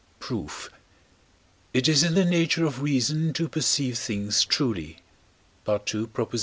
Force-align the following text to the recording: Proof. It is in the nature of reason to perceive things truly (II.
Proof. 0.19 0.71
It 1.75 1.87
is 1.87 2.01
in 2.01 2.15
the 2.15 2.25
nature 2.25 2.65
of 2.65 2.81
reason 2.81 3.33
to 3.33 3.47
perceive 3.47 3.99
things 3.99 4.43
truly 4.43 4.97
(II. 5.69 6.07